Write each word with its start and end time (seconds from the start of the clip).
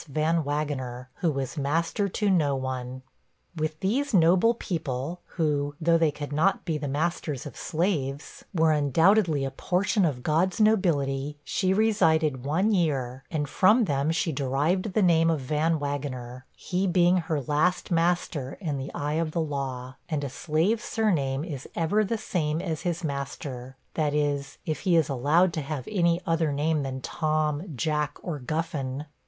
Van 0.09 0.43
Wagener, 0.43 1.09
who 1.17 1.29
was 1.31 1.59
master 1.59 2.09
to 2.09 2.31
no 2.31 2.55
one. 2.55 3.03
With 3.55 3.79
these 3.81 4.15
noble 4.15 4.55
people, 4.55 5.19
who, 5.37 5.75
though 5.79 5.99
they 5.99 6.09
could 6.09 6.33
not 6.33 6.65
be 6.65 6.79
the 6.79 6.87
masters 6.87 7.45
of 7.45 7.55
slaves, 7.55 8.43
were 8.51 8.71
undoubtedly 8.71 9.45
a 9.45 9.51
portion 9.51 10.03
of 10.03 10.23
God's 10.23 10.59
nobility, 10.59 11.37
she 11.43 11.71
resided 11.71 12.43
one 12.45 12.71
year, 12.73 13.25
and 13.29 13.47
from 13.47 13.85
them 13.85 14.09
she 14.09 14.31
derived 14.31 14.93
the 14.93 15.03
name 15.03 15.29
of 15.29 15.39
Van 15.39 15.77
Wagener; 15.77 16.45
he 16.55 16.87
being 16.87 17.17
her 17.17 17.39
last 17.39 17.91
master 17.91 18.57
in 18.59 18.79
the 18.79 18.91
eye 18.95 19.13
of 19.21 19.33
the 19.33 19.39
law, 19.39 19.97
and 20.09 20.23
a 20.23 20.29
slave's 20.29 20.83
surname 20.83 21.43
is 21.45 21.69
ever 21.75 22.03
the 22.03 22.17
same 22.17 22.59
as 22.59 22.81
his 22.81 23.03
master; 23.03 23.77
that 23.93 24.15
is, 24.15 24.57
if 24.65 24.79
he 24.79 24.95
is 24.95 25.09
allowed 25.09 25.53
to 25.53 25.61
have 25.61 25.87
any 25.91 26.19
other 26.25 26.51
name 26.51 26.81
than 26.81 27.01
Tom, 27.01 27.73
Jack, 27.75 28.17
or 28.23 28.39
Guffin. 28.39 29.05